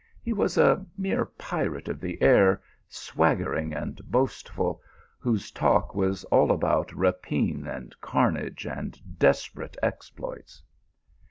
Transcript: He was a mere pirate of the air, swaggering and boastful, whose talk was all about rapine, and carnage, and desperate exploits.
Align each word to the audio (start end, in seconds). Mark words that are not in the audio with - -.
He 0.19 0.33
was 0.33 0.57
a 0.57 0.83
mere 0.97 1.25
pirate 1.25 1.87
of 1.87 1.99
the 2.01 2.19
air, 2.23 2.59
swaggering 2.89 3.71
and 3.71 3.97
boastful, 4.05 4.81
whose 5.19 5.51
talk 5.51 5.93
was 5.93 6.23
all 6.33 6.51
about 6.51 6.91
rapine, 6.93 7.67
and 7.67 7.93
carnage, 8.01 8.65
and 8.65 8.99
desperate 9.19 9.77
exploits. 9.83 10.63